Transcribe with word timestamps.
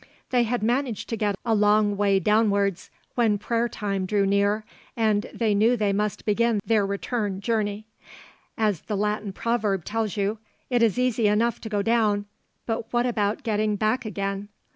They 0.31 0.45
had 0.45 0.63
managed 0.63 1.09
to 1.09 1.15
get 1.15 1.37
a 1.45 1.53
long 1.53 1.95
way 1.95 2.19
downwards 2.19 2.89
when 3.13 3.37
prayer 3.37 3.69
time 3.69 4.07
drew 4.07 4.25
near, 4.25 4.65
and 4.97 5.29
they 5.31 5.53
knew 5.53 5.77
they 5.77 5.93
must 5.93 6.25
begin 6.25 6.59
their 6.65 6.83
return 6.87 7.39
journey. 7.39 7.85
As 8.57 8.81
the 8.81 8.97
Latin 8.97 9.31
proverb 9.31 9.85
tells 9.85 10.17
you, 10.17 10.39
it 10.71 10.81
is 10.81 10.97
easy 10.97 11.27
enough 11.27 11.61
to 11.61 11.69
go 11.69 11.83
down, 11.83 12.25
but 12.65 12.91
what 12.91 13.05
about 13.05 13.43
getting 13.43 13.75
back 13.75 14.03
again? 14.03 14.49